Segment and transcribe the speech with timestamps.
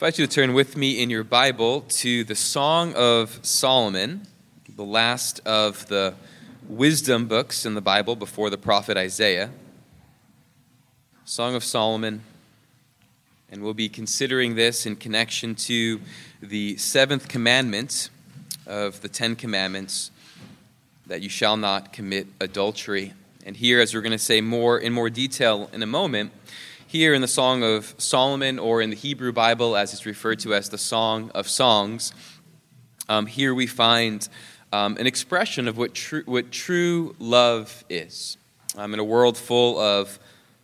[0.00, 4.26] invite you to turn with me in your Bible to the Song of Solomon,
[4.74, 6.14] the last of the
[6.66, 9.50] wisdom books in the Bible before the prophet Isaiah.
[11.26, 12.22] Song of Solomon.
[13.50, 16.00] And we'll be considering this in connection to
[16.40, 18.08] the seventh commandment
[18.66, 20.10] of the Ten Commandments
[21.08, 23.12] that you shall not commit adultery.
[23.44, 26.32] And here, as we're going to say more in more detail in a moment,
[26.90, 30.52] here in the Song of Solomon, or in the Hebrew Bible as it's referred to
[30.52, 32.12] as the Song of Songs,
[33.08, 34.28] um, here we find
[34.72, 38.38] um, an expression of what, tr- what true love is.
[38.76, 40.18] Um, in a world full of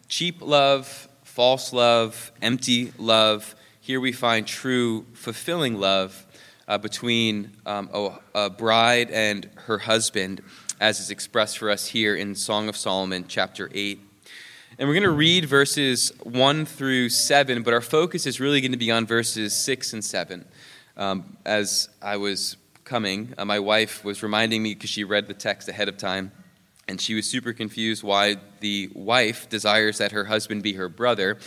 [0.09, 6.27] cheap love, false love, empty love, here we find true, fulfilling love
[6.67, 10.43] uh, between um, a, a bride and her husband,
[10.81, 14.06] as is expressed for us here in Song of Solomon, chapter 8.
[14.79, 18.73] And we're going to read verses 1 through 7, but our focus is really going
[18.73, 20.45] to be on verses 6 and 7.
[20.99, 25.35] Um, as I was coming, uh, my wife was reminding me because she read the
[25.35, 26.31] text ahead of time,
[26.87, 31.39] and she was super confused why the wife desires that her husband be her brother.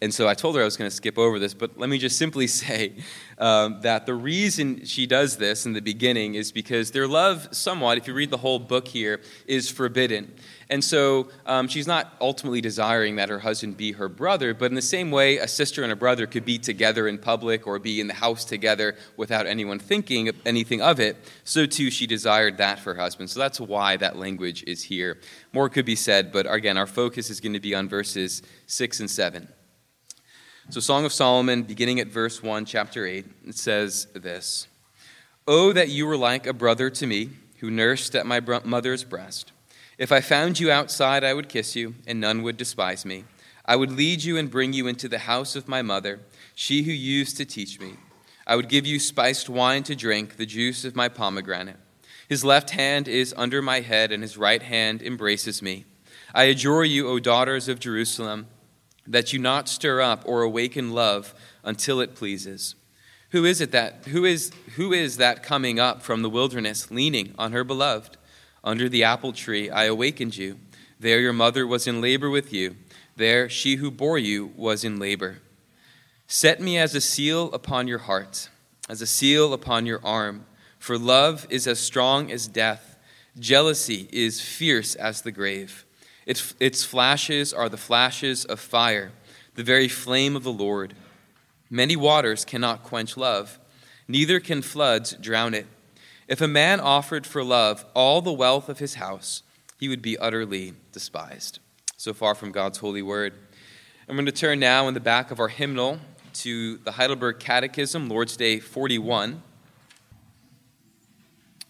[0.00, 1.98] And so I told her I was going to skip over this, but let me
[1.98, 2.94] just simply say
[3.38, 7.98] um, that the reason she does this in the beginning is because their love, somewhat,
[7.98, 10.32] if you read the whole book here, is forbidden.
[10.70, 14.74] And so um, she's not ultimately desiring that her husband be her brother, but in
[14.74, 18.00] the same way, a sister and a brother could be together in public or be
[18.00, 22.78] in the house together without anyone thinking anything of it, so too she desired that
[22.78, 23.30] for her husband.
[23.30, 25.18] So that's why that language is here.
[25.52, 29.00] More could be said, but again, our focus is going to be on verses 6
[29.00, 29.48] and 7.
[30.70, 34.68] So, Song of Solomon, beginning at verse 1, chapter 8, it says this
[35.46, 39.52] Oh, that you were like a brother to me, who nursed at my mother's breast.
[39.96, 43.24] If I found you outside, I would kiss you, and none would despise me.
[43.64, 46.20] I would lead you and bring you into the house of my mother,
[46.54, 47.94] she who used to teach me.
[48.46, 51.78] I would give you spiced wine to drink, the juice of my pomegranate.
[52.28, 55.86] His left hand is under my head, and his right hand embraces me.
[56.34, 58.48] I adjure you, O daughters of Jerusalem
[59.08, 62.74] that you not stir up or awaken love until it pleases.
[63.30, 67.34] Who is it that who is who is that coming up from the wilderness leaning
[67.38, 68.16] on her beloved?
[68.64, 70.58] Under the apple tree I awakened you.
[71.00, 72.76] There your mother was in labor with you.
[73.16, 75.38] There she who bore you was in labor.
[76.26, 78.48] Set me as a seal upon your heart,
[78.88, 80.44] as a seal upon your arm,
[80.78, 82.96] for love is as strong as death.
[83.38, 85.84] Jealousy is fierce as the grave.
[86.28, 89.12] Its, its flashes are the flashes of fire,
[89.54, 90.92] the very flame of the Lord.
[91.70, 93.58] Many waters cannot quench love,
[94.06, 95.66] neither can floods drown it.
[96.28, 99.42] If a man offered for love all the wealth of his house,
[99.80, 101.60] he would be utterly despised.
[101.96, 103.32] So far from God's holy word.
[104.06, 105.98] I'm going to turn now in the back of our hymnal
[106.34, 109.42] to the Heidelberg Catechism, Lord's Day 41.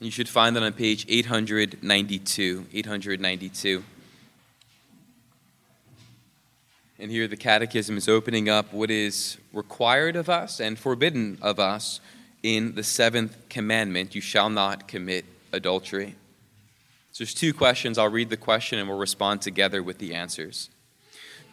[0.00, 2.66] You should find that on page 892.
[2.72, 3.84] 892.
[7.00, 11.60] And here the Catechism is opening up what is required of us and forbidden of
[11.60, 12.00] us
[12.42, 16.16] in the seventh commandment you shall not commit adultery.
[17.12, 17.98] So there's two questions.
[17.98, 20.70] I'll read the question and we'll respond together with the answers.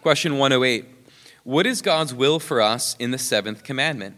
[0.02, 0.86] Question 108
[1.44, 4.16] What is God's will for us in the seventh commandment?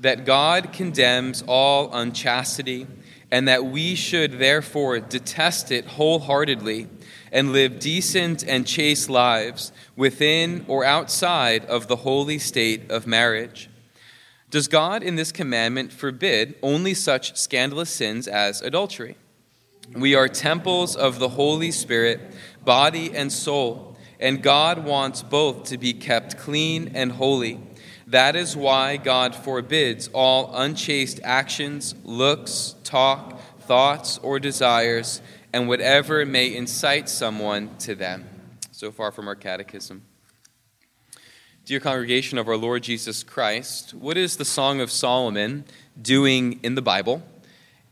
[0.00, 2.88] That God condemns all unchastity
[3.30, 6.88] and that we should therefore detest it wholeheartedly
[7.30, 13.68] and live decent and chaste lives within or outside of the holy state of marriage.
[14.50, 19.16] Does God in this commandment forbid only such scandalous sins as adultery?
[19.94, 22.20] We are temples of the Holy Spirit,
[22.64, 27.60] body and soul, and God wants both to be kept clean and holy.
[28.08, 35.20] That is why God forbids all unchaste actions, looks, talk, thoughts, or desires
[35.52, 38.26] and whatever may incite someone to them.
[38.72, 40.04] So far from our catechism.
[41.66, 45.66] Dear congregation of our Lord Jesus Christ, what is the Song of Solomon
[46.00, 47.22] doing in the Bible?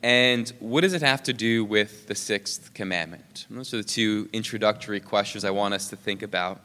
[0.03, 3.45] And what does it have to do with the sixth commandment?
[3.51, 6.61] And those are the two introductory questions I want us to think about.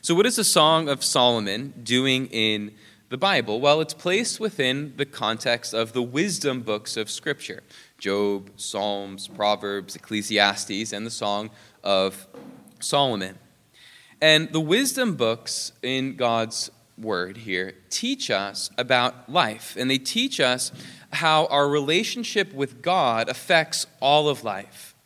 [0.00, 2.72] So, what is the Song of Solomon doing in
[3.14, 3.60] the Bible?
[3.60, 7.62] Well, it's placed within the context of the wisdom books of Scripture.
[7.96, 11.50] Job, Psalms, Proverbs, Ecclesiastes, and the Song
[11.84, 12.26] of
[12.80, 13.38] Solomon.
[14.20, 20.40] And the wisdom books in God's Word here teach us about life, and they teach
[20.40, 20.72] us
[21.12, 24.96] how our relationship with God affects all of life.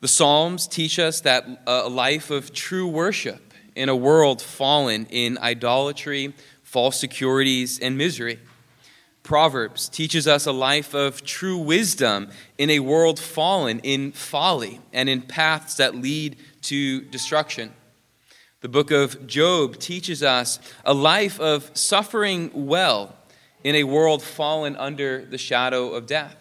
[0.00, 5.38] The Psalms teach us that a life of true worship in a world fallen in
[5.38, 6.34] idolatry,
[6.70, 8.38] false securities, and misery.
[9.24, 15.08] Proverbs teaches us a life of true wisdom in a world fallen in folly and
[15.08, 17.72] in paths that lead to destruction.
[18.60, 23.16] The book of Job teaches us a life of suffering well
[23.64, 26.36] in a world fallen under the shadow of death.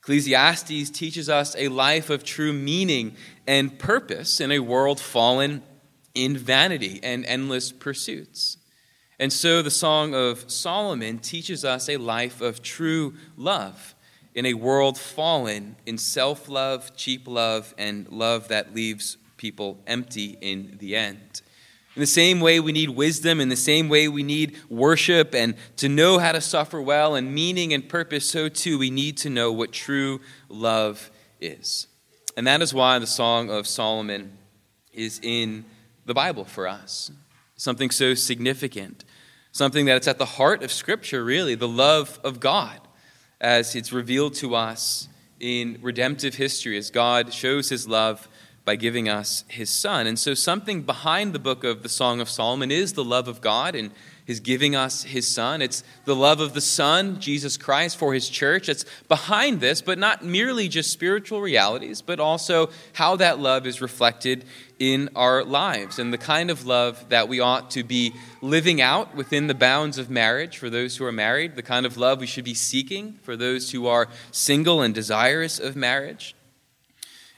[0.00, 5.62] Ecclesiastes teaches us a life of true meaning and purpose in a world fallen
[6.14, 8.58] in vanity and endless pursuits.
[9.22, 13.94] And so the Song of Solomon teaches us a life of true love
[14.34, 20.36] in a world fallen in self love, cheap love, and love that leaves people empty
[20.40, 21.40] in the end.
[21.94, 23.40] In the same way, we need wisdom.
[23.40, 27.32] In the same way, we need worship and to know how to suffer well and
[27.32, 28.28] meaning and purpose.
[28.28, 31.86] So, too, we need to know what true love is.
[32.36, 34.36] And that is why the Song of Solomon
[34.92, 35.64] is in
[36.06, 37.12] the Bible for us.
[37.54, 39.04] Something so significant,
[39.52, 42.80] something that it's at the heart of Scripture, really, the love of God
[43.40, 45.08] as it's revealed to us
[45.38, 48.28] in redemptive history, as God shows his love
[48.64, 50.06] by giving us his son.
[50.06, 53.40] And so, something behind the book of the Song of Solomon is the love of
[53.40, 53.90] God and
[54.24, 55.62] his giving us his son.
[55.62, 58.68] It's the love of the Son, Jesus Christ, for his church.
[58.68, 63.80] It's behind this, but not merely just spiritual realities, but also how that love is
[63.80, 64.44] reflected
[64.78, 69.14] in our lives and the kind of love that we ought to be living out
[69.14, 72.26] within the bounds of marriage for those who are married, the kind of love we
[72.26, 76.34] should be seeking for those who are single and desirous of marriage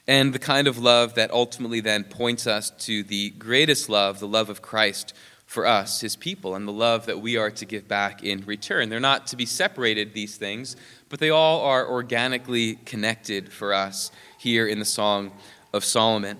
[0.07, 4.27] and the kind of love that ultimately then points us to the greatest love, the
[4.27, 5.13] love of Christ
[5.55, 8.89] for us, his people, and the love that we are to give back in return.
[8.89, 10.75] They're not to be separated, these things,
[11.07, 15.31] but they all are organically connected for us here in the Song
[15.73, 16.39] of Solomon.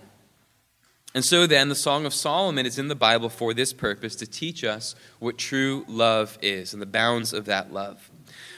[1.13, 4.27] And so then, the Song of Solomon is in the Bible for this purpose to
[4.27, 8.11] teach us what true love is and the bounds of that love.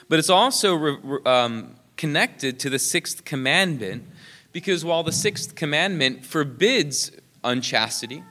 [0.09, 4.05] But it's also um, connected to the sixth commandment
[4.53, 7.11] because while the sixth commandment forbids
[7.43, 8.23] unchastity,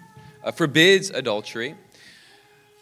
[0.43, 1.77] uh, forbids adultery,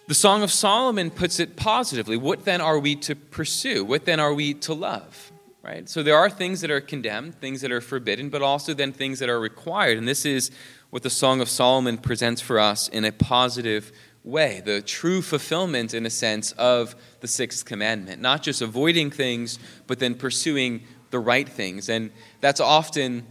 [0.07, 2.17] the Song of Solomon puts it positively.
[2.17, 3.85] What then are we to pursue?
[3.85, 5.33] What then are we to love?
[5.63, 5.89] Right?
[5.89, 9.19] So there are things that are condemned, things that are forbidden, but also then things
[9.21, 9.97] that are required.
[9.97, 10.51] And this is
[10.91, 13.91] what the Song of Solomon presents for us in a positive
[14.23, 18.21] way, the true fulfillment, in a sense, of the sixth commandment.
[18.21, 21.89] Not just avoiding things, but then pursuing the right things.
[21.89, 22.11] And
[22.41, 23.27] that's often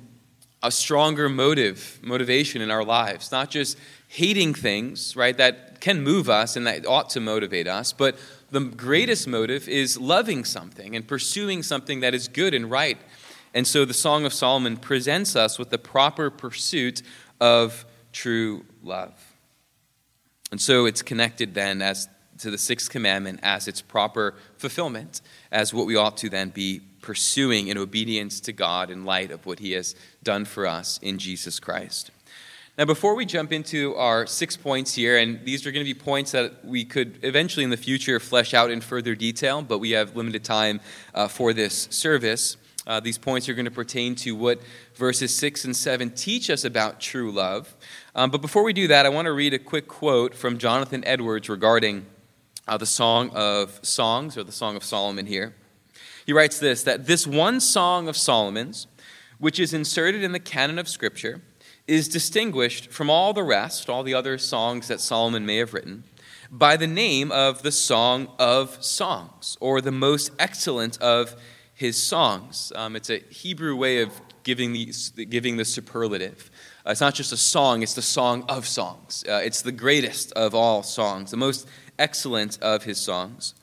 [0.63, 3.31] a stronger motive, motivation in our lives.
[3.31, 3.77] Not just
[4.13, 8.15] hating things, right, that can move us and that ought to motivate us, but
[8.51, 12.99] the greatest motive is loving something and pursuing something that is good and right.
[13.55, 17.01] And so the Song of Solomon presents us with the proper pursuit
[17.41, 19.15] of true love.
[20.51, 22.07] And so it's connected then as
[22.37, 25.21] to the sixth commandment as its proper fulfillment,
[25.51, 29.47] as what we ought to then be pursuing in obedience to God in light of
[29.47, 32.11] what He has done for us in Jesus Christ.
[32.75, 35.97] Now, before we jump into our six points here, and these are going to be
[35.97, 39.91] points that we could eventually in the future flesh out in further detail, but we
[39.91, 40.81] have limited time
[41.13, 42.57] uh, for this service.
[42.87, 44.59] Uh, these points are going to pertain to what
[44.95, 47.75] verses 6 and 7 teach us about true love.
[48.15, 51.03] Um, but before we do that, I want to read a quick quote from Jonathan
[51.05, 52.07] Edwards regarding
[52.67, 55.53] uh, the Song of Songs, or the Song of Solomon here.
[56.25, 58.87] He writes this that this one song of Solomon's,
[59.37, 61.41] which is inserted in the canon of Scripture,
[61.87, 66.03] is distinguished from all the rest, all the other songs that Solomon may have written,
[66.49, 71.35] by the name of the Song of Songs, or the most excellent of
[71.73, 72.71] his songs.
[72.75, 74.11] Um, it's a Hebrew way of
[74.43, 74.93] giving the,
[75.25, 76.51] giving the superlative.
[76.85, 79.23] Uh, it's not just a song, it's the song of songs.
[79.27, 83.55] Uh, it's the greatest of all songs, the most excellent of his songs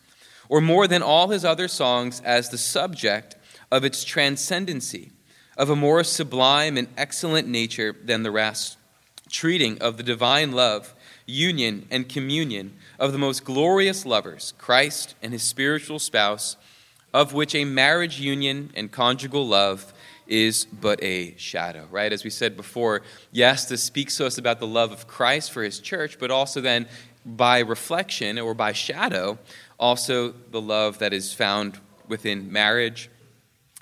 [0.51, 3.37] or more than all his other songs as the subject
[3.71, 5.13] of its transcendency,
[5.61, 8.79] of a more sublime and excellent nature than the rest,
[9.29, 10.95] treating of the divine love,
[11.27, 16.57] union, and communion of the most glorious lovers, Christ and his spiritual spouse,
[17.13, 19.93] of which a marriage union and conjugal love
[20.27, 22.11] is but a shadow, right?
[22.11, 25.63] As we said before, yes, this speaks to us about the love of Christ for
[25.63, 26.89] his church, but also then
[27.27, 29.39] by reflection or by shadow,
[29.79, 33.11] also the love that is found within marriage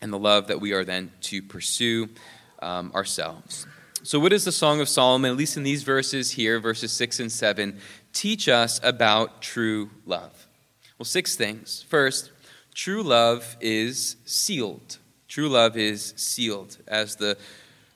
[0.01, 2.09] and the love that we are then to pursue
[2.61, 3.67] um, ourselves.
[4.03, 7.21] So, what does the Song of Solomon, at least in these verses here, verses 6
[7.21, 7.79] and 7,
[8.13, 10.47] teach us about true love?
[10.99, 11.85] Well, six things.
[11.89, 12.31] First,
[12.75, 14.99] true love is sealed.
[15.27, 16.79] True love is sealed.
[16.87, 17.37] As the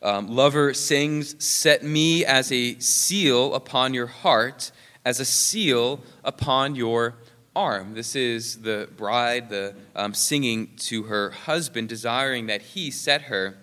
[0.03, 4.73] um, lover sings, Set me as a seal upon your heart
[5.05, 7.15] as a seal upon your
[7.55, 7.95] arm.
[7.95, 13.57] This is the bride the, um, singing to her husband, desiring that he set her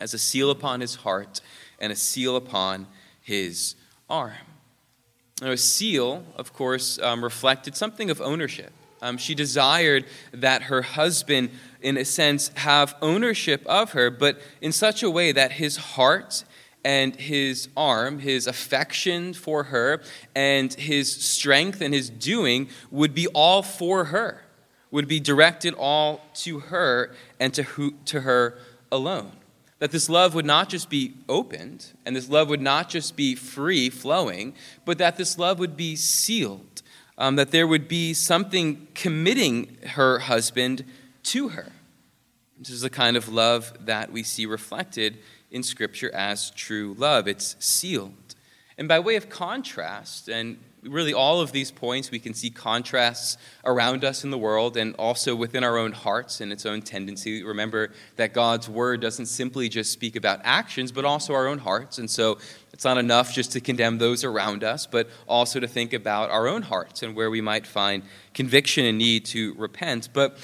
[0.00, 1.40] as a seal upon his heart
[1.78, 2.86] and a seal upon
[3.20, 3.74] his
[4.08, 4.32] arm.
[5.40, 8.72] Now, a seal, of course, um, reflected something of ownership.
[9.00, 14.72] Um, she desired that her husband, in a sense, have ownership of her, but in
[14.72, 16.42] such a way that his heart
[16.84, 20.00] and his arm, his affection for her,
[20.34, 24.42] and his strength and his doing would be all for her,
[24.90, 28.58] would be directed all to her and to, who, to her
[28.90, 29.32] alone.
[29.80, 33.34] That this love would not just be opened, and this love would not just be
[33.34, 34.54] free flowing,
[34.84, 36.82] but that this love would be sealed,
[37.16, 40.84] um, that there would be something committing her husband
[41.24, 41.72] to her.
[42.58, 45.18] This is the kind of love that we see reflected
[45.50, 47.26] in Scripture as true love.
[47.28, 48.34] It's sealed.
[48.76, 53.36] And by way of contrast, and really all of these points, we can see contrasts
[53.64, 57.42] around us in the world and also within our own hearts and its own tendency.
[57.42, 61.98] Remember that God's word doesn't simply just speak about actions, but also our own hearts.
[61.98, 62.38] And so
[62.72, 66.46] it's not enough just to condemn those around us, but also to think about our
[66.46, 70.10] own hearts and where we might find conviction and need to repent.
[70.12, 70.38] But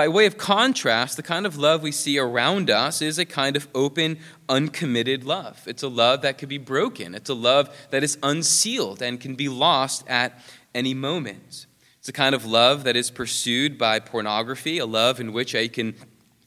[0.00, 3.54] by way of contrast, the kind of love we see around us is a kind
[3.54, 5.62] of open, uncommitted love.
[5.66, 9.34] It's a love that could be broken, it's a love that is unsealed and can
[9.34, 10.40] be lost at
[10.74, 11.66] any moment.
[11.98, 15.68] It's a kind of love that is pursued by pornography, a love in which I
[15.68, 15.94] can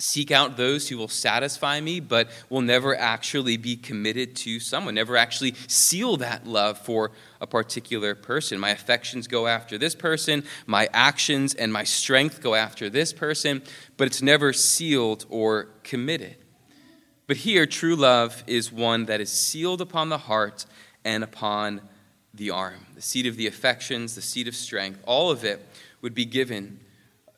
[0.03, 4.95] seek out those who will satisfy me, but will never actually be committed to someone,
[4.95, 8.59] never actually seal that love for a particular person.
[8.59, 13.63] My affections go after this person, my actions and my strength go after this person,
[13.95, 16.35] but it's never sealed or committed.
[17.25, 20.65] But here, true love is one that is sealed upon the heart
[21.05, 21.81] and upon
[22.33, 22.87] the arm.
[22.95, 25.65] The seat of the affections, the seat of strength, all of it
[26.01, 26.81] would be given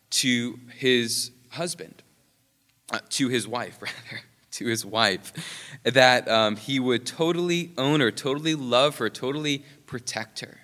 [0.10, 2.02] to his husband
[2.96, 4.22] uh, to his wife, rather,
[4.52, 5.34] to his wife,
[5.84, 10.60] that um, he would totally own her, totally love her, totally protect her.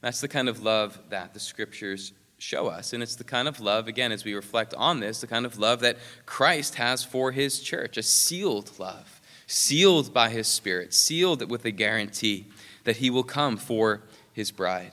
[0.00, 2.92] That's the kind of love that the scriptures show us.
[2.92, 5.58] And it's the kind of love, again, as we reflect on this, the kind of
[5.58, 11.48] love that Christ has for his church a sealed love, sealed by his Spirit, sealed
[11.48, 12.46] with a guarantee
[12.84, 14.02] that he will come for
[14.32, 14.92] his bride.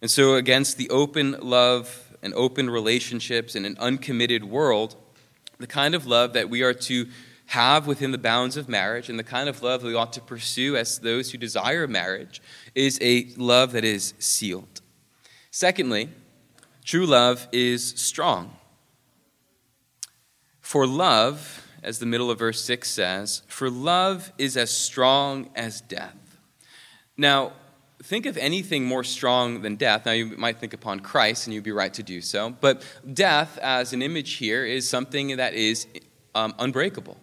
[0.00, 4.96] And so, against the open love and open relationships in an uncommitted world,
[5.62, 7.06] the kind of love that we are to
[7.46, 10.76] have within the bounds of marriage and the kind of love we ought to pursue
[10.76, 12.40] as those who desire marriage
[12.74, 14.80] is a love that is sealed.
[15.50, 16.08] Secondly,
[16.84, 18.56] true love is strong.
[20.60, 25.82] For love, as the middle of verse 6 says, for love is as strong as
[25.82, 26.38] death.
[27.16, 27.52] Now,
[28.02, 30.06] think of anything more strong than death.
[30.06, 32.50] Now, you might think upon Christ, and you'd be right to do so.
[32.60, 32.82] But
[33.12, 35.86] death, as an image here, is something that is
[36.34, 37.16] um, unbreakable.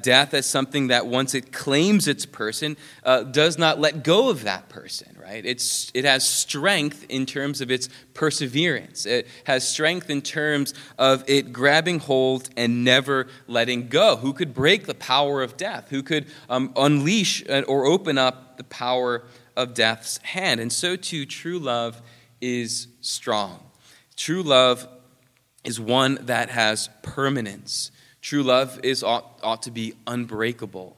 [0.00, 4.44] Death as something that once it claims its person, uh, does not let go of
[4.44, 5.44] that person, right?
[5.44, 9.06] It's, it has strength in terms of its perseverance.
[9.06, 14.18] It has strength in terms of it grabbing hold and never letting go.
[14.18, 15.88] Who could break the power of death?
[15.90, 19.24] Who could um, unleash uh, or open up the power
[19.56, 20.60] of death's hand.
[20.60, 22.00] And so too, true love
[22.40, 23.60] is strong.
[24.16, 24.86] True love
[25.64, 27.90] is one that has permanence.
[28.20, 30.96] True love is ought, ought to be unbreakable.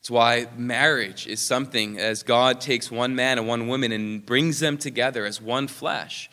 [0.00, 4.58] It's why marriage is something as God takes one man and one woman and brings
[4.58, 6.30] them together as one flesh.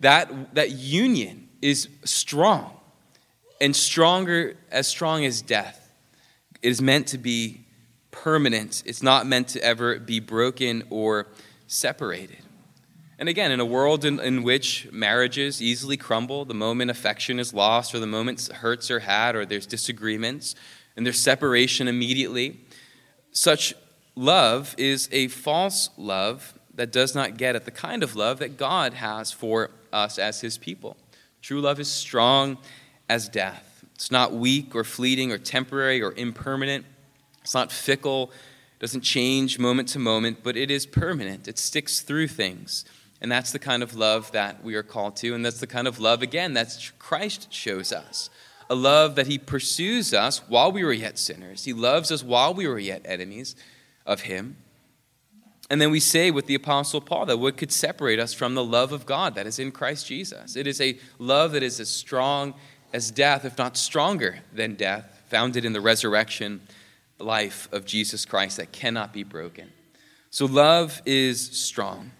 [0.00, 2.76] That, that union is strong
[3.60, 5.92] and stronger, as strong as death.
[6.62, 7.64] It is meant to be
[8.10, 8.82] permanent.
[8.86, 11.26] It's not meant to ever be broken or
[11.66, 12.38] separated.
[13.18, 17.52] And again, in a world in, in, which marriages easily crumble, the moment affection is
[17.52, 20.54] lost, or the moment hurts are had, or there's disagreements,
[20.96, 22.60] and there's separation immediately,
[23.32, 23.74] such
[24.14, 28.56] love is a false love that does not get at the kind of love that
[28.56, 30.96] God has for us as His people.
[31.42, 32.58] True love is strong
[33.08, 33.84] as death.
[33.94, 36.86] It's not weak or fleeting or temporary or impermanent.
[37.48, 38.30] It's not fickle,
[38.78, 41.48] doesn't change moment to moment, but it is permanent.
[41.48, 42.84] It sticks through things.
[43.22, 45.88] And that's the kind of love that we are called to, and that's the kind
[45.88, 48.28] of love, again, that Christ shows us.
[48.68, 51.64] A love that He pursues us while we were yet sinners.
[51.64, 53.56] He loves us while we were yet enemies
[54.04, 54.58] of Him.
[55.70, 58.64] And then we say with the Apostle Paul that what could separate us from the
[58.64, 60.54] love of God that is in Christ Jesus?
[60.54, 62.52] It is a love that is as strong
[62.92, 66.60] as death, if not stronger than death, founded in the resurrection
[67.18, 69.72] life of Jesus Christ that cannot be broken.
[70.30, 72.12] So love is strong.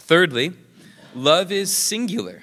[0.00, 0.52] Thirdly,
[1.14, 2.42] love is singular.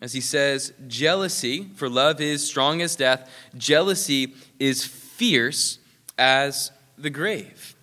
[0.00, 5.78] As he says, jealousy, for love is strong as death, jealousy is fierce
[6.16, 7.74] as the grave.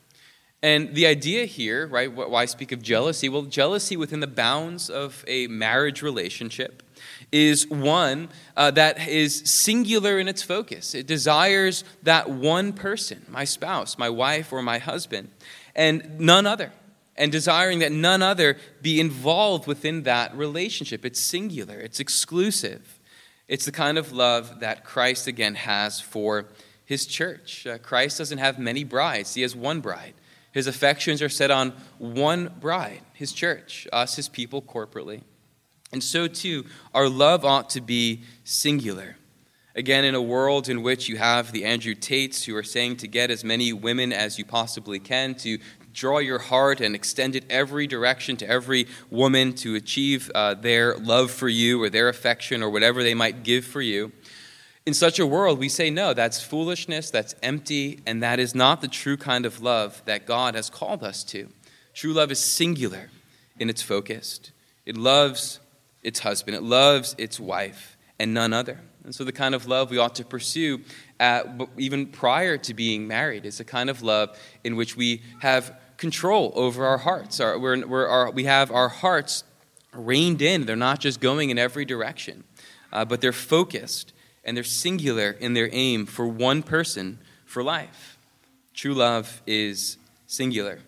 [0.64, 3.30] And the idea here, right, why speak of jealousy?
[3.30, 6.82] Well, jealousy within the bounds of a marriage relationship
[7.32, 10.96] is one uh, that is singular in its focus.
[10.96, 15.30] It desires that one person, my spouse, my wife, or my husband,
[15.76, 16.72] and none other.
[17.18, 21.06] And desiring that none other be involved within that relationship.
[21.06, 23.00] It's singular, it's exclusive.
[23.48, 26.48] It's the kind of love that Christ, again, has for
[26.84, 27.68] his church.
[27.68, 30.14] Uh, Christ doesn't have many brides, he has one bride.
[30.52, 35.24] His affections are set on one bride, his church, us, his people corporately.
[35.96, 39.16] And so, too, our love ought to be singular.
[39.78, 43.08] Again, in a world in which you have the Andrew Tates who are saying to
[43.08, 45.58] get as many women as you possibly can, to
[45.94, 50.98] draw your heart and extend it every direction to every woman to achieve uh, their
[50.98, 54.12] love for you or their affection or whatever they might give for you.
[54.86, 58.82] In such a world, we say, no, that's foolishness, that's empty, and that is not
[58.82, 61.48] the true kind of love that God has called us to.
[61.94, 63.12] True love is singular
[63.58, 64.42] in its focus.
[64.86, 65.60] It loves
[66.06, 68.80] its husband, it loves its wife, and none other.
[69.04, 70.82] And so, the kind of love we ought to pursue,
[71.20, 71.48] at,
[71.78, 76.54] even prior to being married, is a kind of love in which we have control
[76.56, 77.40] over our hearts.
[77.40, 79.44] Our, we're, we're, our, we have our hearts
[79.94, 80.66] reined in.
[80.66, 82.44] They're not just going in every direction,
[82.94, 88.18] uh, but they're focused and they're singular in their aim for one person for life.
[88.74, 89.98] True love is
[90.28, 90.80] singular.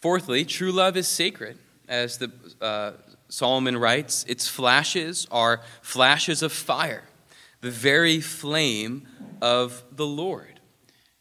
[0.00, 1.58] Fourthly, true love is sacred.
[1.88, 2.92] As the, uh,
[3.32, 7.04] Solomon writes, its flashes are flashes of fire,
[7.62, 9.08] the very flame
[9.40, 10.60] of the Lord.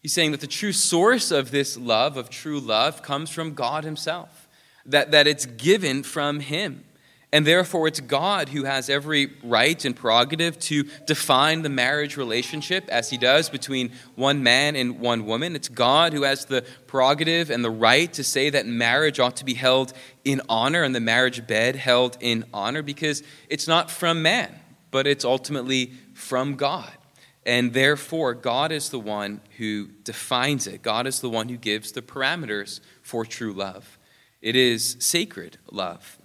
[0.01, 3.85] He's saying that the true source of this love, of true love, comes from God
[3.85, 4.49] Himself,
[4.85, 6.83] that, that it's given from Him.
[7.33, 12.89] And therefore, it's God who has every right and prerogative to define the marriage relationship
[12.89, 15.55] as he does between one man and one woman.
[15.55, 19.45] It's God who has the prerogative and the right to say that marriage ought to
[19.45, 19.93] be held
[20.25, 24.53] in honor and the marriage bed held in honor because it's not from man,
[24.91, 26.91] but it's ultimately from God.
[27.45, 31.93] And therefore, God is the one who defines it, God is the one who gives
[31.93, 33.97] the parameters for true love.
[34.41, 36.20] It is sacred love.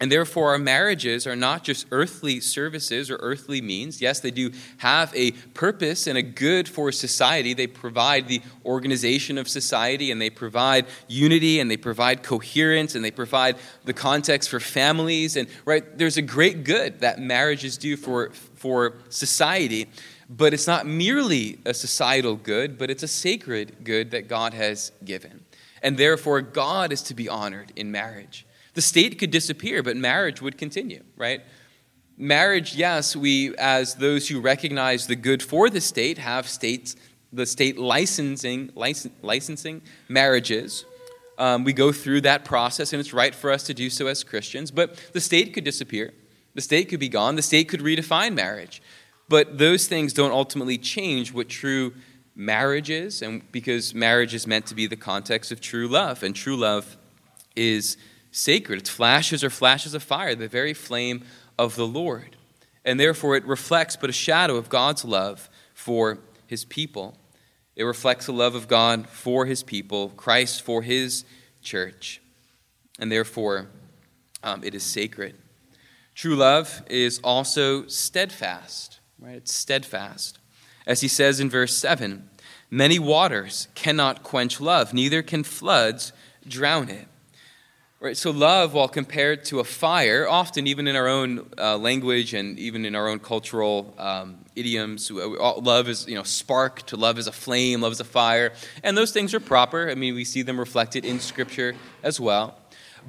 [0.00, 4.02] And therefore, our marriages are not just earthly services or earthly means.
[4.02, 7.54] Yes, they do have a purpose and a good for society.
[7.54, 13.04] They provide the organization of society, and they provide unity, and they provide coherence, and
[13.04, 15.36] they provide the context for families.
[15.36, 19.86] And right, there's a great good that marriages do for, for society.
[20.28, 24.90] But it's not merely a societal good, but it's a sacred good that God has
[25.04, 25.44] given.
[25.82, 28.44] And therefore, God is to be honored in marriage.
[28.74, 31.40] The state could disappear, but marriage would continue, right?
[32.16, 36.94] Marriage, yes, we, as those who recognize the good for the state, have states,
[37.32, 40.84] the state licensing, license, licensing marriages.
[41.38, 44.22] Um, we go through that process, and it's right for us to do so as
[44.22, 44.70] Christians.
[44.70, 46.12] But the state could disappear.
[46.54, 47.34] The state could be gone.
[47.34, 48.80] The state could redefine marriage.
[49.28, 51.94] But those things don't ultimately change what true
[52.36, 56.34] marriage is, and because marriage is meant to be the context of true love, and
[56.34, 56.96] true love
[57.56, 57.96] is
[58.34, 58.80] sacred.
[58.80, 61.24] Its flashes are flashes of fire, the very flame
[61.56, 62.36] of the Lord.
[62.84, 67.16] And therefore, it reflects but a shadow of God's love for his people.
[67.76, 71.24] It reflects the love of God for his people, Christ for his
[71.62, 72.20] church.
[72.98, 73.68] And therefore,
[74.42, 75.36] um, it is sacred.
[76.14, 79.36] True love is also steadfast, right?
[79.36, 80.38] It's steadfast.
[80.86, 82.28] As he says in verse 7
[82.68, 86.12] Many waters cannot quench love, neither can floods
[86.48, 87.06] drown it.
[88.04, 92.34] Right, so love, while compared to a fire, often even in our own uh, language
[92.34, 96.82] and even in our own cultural um, idioms, love is you know spark.
[96.88, 97.80] To love is a flame.
[97.80, 99.88] Love is a fire, and those things are proper.
[99.88, 102.58] I mean, we see them reflected in Scripture as well.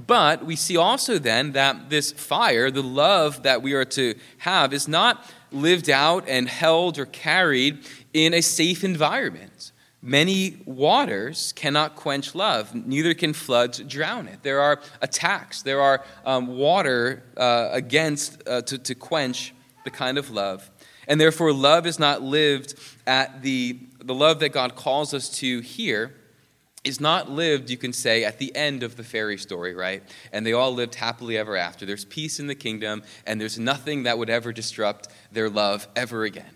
[0.07, 4.71] But we see also then that this fire, the love that we are to have,
[4.71, 7.79] is not lived out and held or carried
[8.13, 9.73] in a safe environment.
[10.07, 14.43] Many waters cannot quench love, neither can floods drown it.
[14.43, 20.19] There are attacks, there are um, water uh, against uh, to, to quench the kind
[20.19, 20.69] of love.
[21.07, 22.75] And therefore, love is not lived
[23.07, 26.13] at the, the love that God calls us to here
[26.83, 30.03] is not lived, you can say, at the end of the fairy story, right?
[30.31, 31.83] And they all lived happily ever after.
[31.83, 36.25] There's peace in the kingdom, and there's nothing that would ever disrupt their love ever
[36.25, 36.54] again.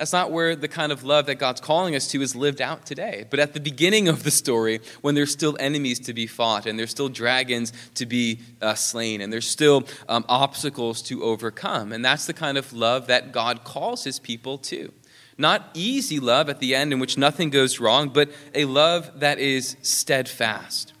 [0.00, 2.86] That's not where the kind of love that God's calling us to is lived out
[2.86, 3.26] today.
[3.28, 6.78] But at the beginning of the story, when there's still enemies to be fought, and
[6.78, 11.92] there's still dragons to be uh, slain, and there's still um, obstacles to overcome.
[11.92, 14.90] And that's the kind of love that God calls his people to.
[15.36, 19.38] Not easy love at the end in which nothing goes wrong, but a love that
[19.38, 20.94] is steadfast.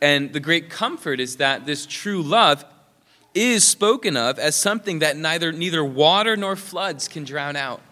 [0.00, 2.64] And the great comfort is that this true love
[3.34, 7.82] is spoken of as something that neither, neither water nor floods can drown out.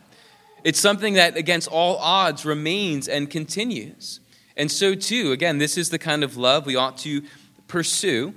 [0.66, 4.18] It's something that, against all odds, remains and continues.
[4.56, 7.22] And so, too, again, this is the kind of love we ought to
[7.68, 8.34] pursue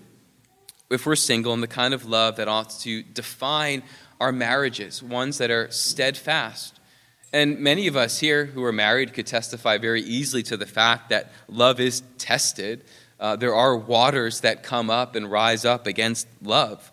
[0.92, 3.82] if we're single, and the kind of love that ought to define
[4.22, 6.80] our marriages, ones that are steadfast.
[7.34, 11.10] And many of us here who are married could testify very easily to the fact
[11.10, 12.84] that love is tested.
[13.20, 16.92] Uh, there are waters that come up and rise up against love.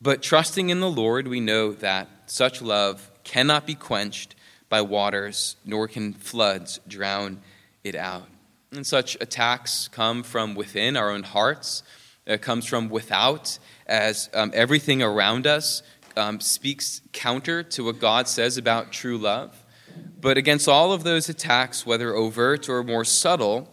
[0.00, 4.34] But trusting in the Lord, we know that such love cannot be quenched
[4.72, 7.42] by waters, nor can floods drown
[7.84, 8.26] it out.
[8.70, 11.82] And such attacks come from within our own hearts.
[12.24, 15.82] It comes from without, as um, everything around us
[16.16, 19.62] um, speaks counter to what God says about true love.
[20.18, 23.68] But against all of those attacks, whether overt or more subtle,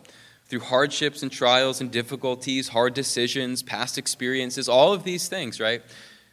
[0.47, 5.81] through hardships and trials and difficulties, hard decisions, past experiences, all of these things, right?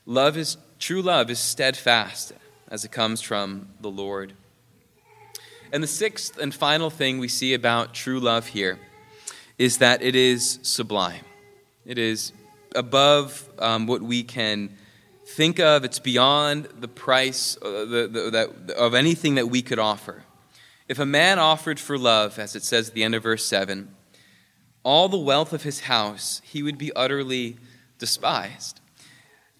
[0.07, 2.33] Love is true love is steadfast
[2.66, 4.33] as it comes from the Lord.
[5.77, 8.79] And the sixth and final thing we see about true love here
[9.59, 11.27] is that it is sublime.
[11.85, 12.33] It is
[12.75, 14.75] above um, what we can
[15.27, 19.79] think of, it's beyond the price uh, the, the, that, of anything that we could
[19.79, 20.23] offer.
[20.89, 23.95] If a man offered for love, as it says at the end of verse 7,
[24.83, 27.59] all the wealth of his house, he would be utterly
[27.99, 28.81] despised.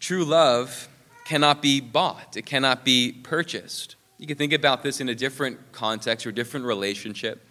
[0.01, 0.89] True love
[1.27, 3.97] cannot be bought, it cannot be purchased.
[4.19, 7.45] You can think about this in a different context or different relationship.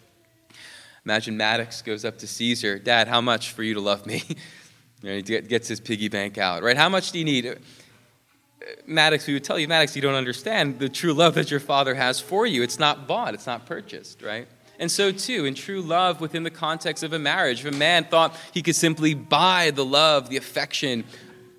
[1.06, 4.24] Imagine Maddox goes up to Caesar, Dad, how much for you to love me?
[5.02, 6.76] he gets his piggy bank out, right?
[6.76, 7.60] How much do you need?
[8.88, 11.94] Maddox, we would tell you, Maddox, you don't understand the true love that your father
[11.94, 12.64] has for you.
[12.64, 14.48] It's not bought, it's not purchased, right?
[14.80, 18.06] And so, too, in true love within the context of a marriage, if a man
[18.06, 21.06] thought he could simply buy the love, the affection,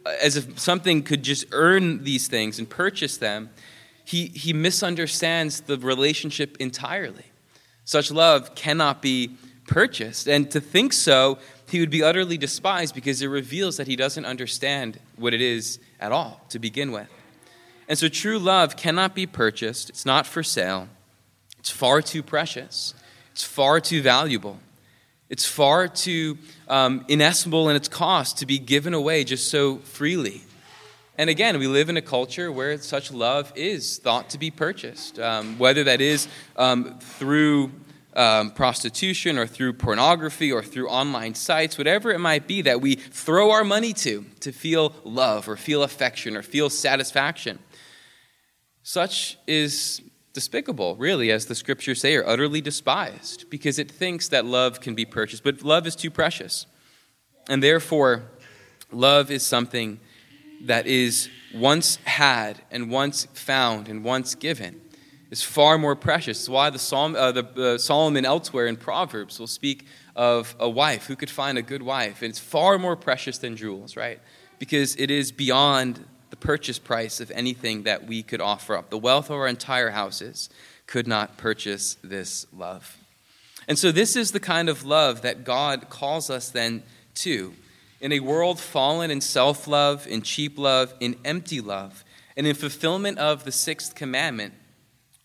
[0.05, 3.51] uh, as if something could just earn these things and purchase them,
[4.07, 7.25] he, he misunderstands the relationship entirely.
[7.85, 10.29] Such love cannot be purchased.
[10.29, 11.39] And to think so,
[11.69, 15.81] he would be utterly despised because it reveals that he doesn't understand what it is
[15.99, 17.09] at all to begin with.
[17.89, 20.89] And so true love cannot be purchased, it's not for sale,
[21.59, 22.95] it's far too precious,
[23.33, 24.61] it's far too valuable.
[25.29, 26.39] It's far too
[26.69, 30.43] um, inestimable in its cost to be given away just so freely.
[31.19, 35.19] And again, we live in a culture where such love is thought to be purchased,
[35.19, 37.73] um, whether that is um, through
[38.15, 42.97] um, prostitution or through pornography or through online sites, whatever it might be that we
[42.97, 47.59] throw our money to to feel love or feel affection or feel satisfaction.
[48.83, 50.03] Such is
[50.35, 54.95] despicable, really, as the scriptures say, or utterly despised, because it thinks that love can
[54.95, 55.43] be purchased.
[55.43, 56.67] But love is too precious.
[57.49, 58.25] And therefore,
[58.93, 59.99] love is something
[60.67, 64.81] that is once had and once found and once given
[65.31, 66.41] is far more precious.
[66.41, 70.69] It's why the, Psalm, uh, the uh, Solomon elsewhere in Proverbs will speak of a
[70.69, 74.21] wife who could find a good wife, and it's far more precious than jewels, right?
[74.59, 78.91] Because it is beyond the purchase price of anything that we could offer up.
[78.91, 80.49] The wealth of our entire houses
[80.87, 82.97] could not purchase this love.
[83.69, 86.85] And so, this is the kind of love that God calls us then
[87.17, 87.53] to
[88.01, 92.05] in a world fallen in self love, in cheap love, in empty love,
[92.37, 94.55] and in fulfillment of the sixth commandment,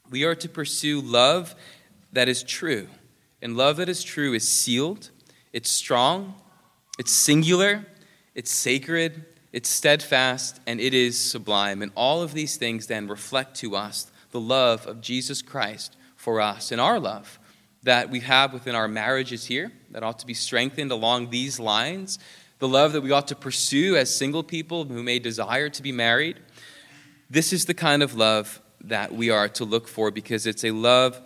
[0.10, 1.56] we are to pursue love
[2.14, 2.88] that is true.
[3.42, 5.10] And love that is true is sealed,
[5.52, 6.36] it's strong,
[7.00, 7.86] it's singular,
[8.36, 11.82] it's sacred, it's steadfast, and it is sublime.
[11.82, 16.40] And all of these things then reflect to us the love of Jesus Christ for
[16.40, 17.40] us and our love
[17.84, 22.20] that we have within our marriages here that ought to be strengthened along these lines
[22.62, 25.92] the love that we ought to pursue as single people who may desire to be
[25.92, 26.40] married.
[27.28, 30.70] This is the kind of love that we are to look for because it's a
[30.70, 31.20] love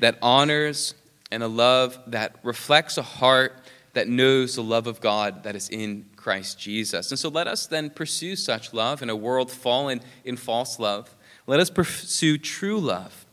[0.00, 0.94] that honors
[1.30, 3.60] and a love that reflects a heart
[3.92, 7.10] that knows the love of God that is in Christ Jesus.
[7.10, 11.14] And so let us then pursue such love in a world fallen in false love.
[11.46, 13.26] Let us pursue true love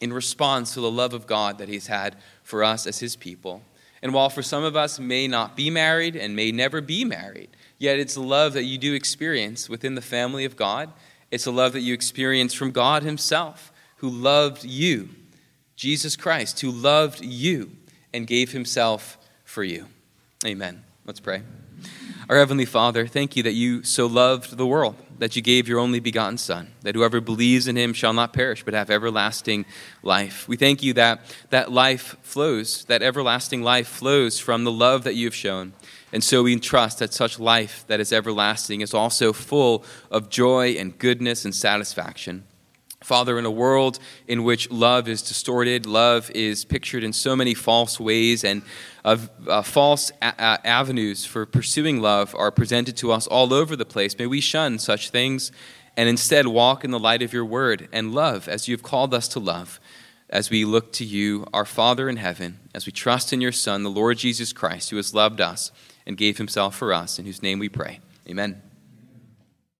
[0.00, 3.62] in response to the love of God that He's had for us as His people.
[4.02, 7.50] And while for some of us may not be married and may never be married,
[7.78, 10.92] yet it's love that you do experience within the family of God.
[11.30, 15.10] It's a love that you experience from God Himself who loved you,
[15.76, 17.70] Jesus Christ, who loved you
[18.12, 19.86] and gave himself for you.
[20.44, 20.82] Amen.
[21.04, 21.42] Let's pray.
[22.28, 25.78] Our Heavenly Father, thank you that you so loved the world, that you gave your
[25.78, 29.64] only begotten Son, that whoever believes in him shall not perish, but have everlasting
[30.02, 30.46] life.
[30.46, 35.14] We thank you that that life flows, that everlasting life flows from the love that
[35.14, 35.72] you have shown.
[36.12, 40.72] And so we trust that such life that is everlasting is also full of joy
[40.72, 42.44] and goodness and satisfaction.
[43.00, 47.54] Father, in a world in which love is distorted, love is pictured in so many
[47.54, 48.62] false ways, and
[49.04, 53.84] of uh, false a- avenues for pursuing love are presented to us all over the
[53.84, 55.52] place, may we shun such things
[55.96, 59.12] and instead walk in the light of your word and love as you have called
[59.12, 59.80] us to love,
[60.30, 63.82] as we look to you, our Father in heaven, as we trust in your Son,
[63.82, 65.72] the Lord Jesus Christ, who has loved us
[66.06, 68.00] and gave himself for us, in whose name we pray.
[68.28, 68.67] Amen.